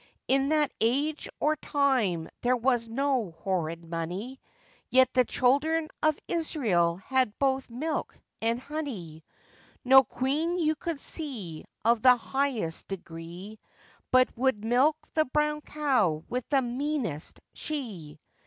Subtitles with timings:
[0.27, 4.41] In that age or time there was no horrid money,
[4.89, 9.21] Yet the children of Israel had both milk and honey;
[9.85, 13.59] No Queen you could see, Of the highest degree,
[14.09, 18.19] But would milk the brown cow with the meanest she.